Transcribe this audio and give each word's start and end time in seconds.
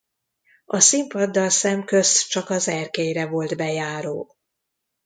A 0.65 0.79
színpaddal 0.79 1.49
szemközt 1.49 2.29
csak 2.29 2.49
az 2.49 2.67
erkélyre 2.67 3.25
volt 3.27 3.55
bejáró. 3.57 4.35